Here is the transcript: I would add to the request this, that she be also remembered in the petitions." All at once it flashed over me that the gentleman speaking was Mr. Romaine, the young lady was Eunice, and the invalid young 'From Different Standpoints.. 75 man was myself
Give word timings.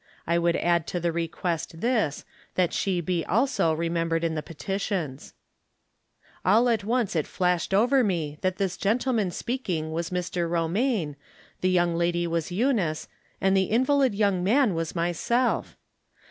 I 0.25 0.39
would 0.39 0.55
add 0.55 0.87
to 0.87 0.99
the 0.99 1.11
request 1.11 1.79
this, 1.79 2.25
that 2.55 2.73
she 2.73 3.01
be 3.01 3.23
also 3.23 3.71
remembered 3.71 4.23
in 4.23 4.33
the 4.33 4.41
petitions." 4.41 5.35
All 6.43 6.67
at 6.69 6.83
once 6.83 7.15
it 7.15 7.27
flashed 7.27 7.71
over 7.71 8.03
me 8.03 8.39
that 8.41 8.57
the 8.57 8.67
gentleman 8.67 9.29
speaking 9.29 9.91
was 9.91 10.09
Mr. 10.09 10.49
Romaine, 10.49 11.17
the 11.59 11.69
young 11.69 11.93
lady 11.95 12.25
was 12.25 12.51
Eunice, 12.51 13.07
and 13.39 13.55
the 13.55 13.65
invalid 13.65 14.15
young 14.15 14.37
'From 14.37 14.45
Different 14.45 14.87
Standpoints.. 14.87 15.19
75 15.19 15.35
man 15.35 15.63
was 15.67 15.69
myself 15.75 15.77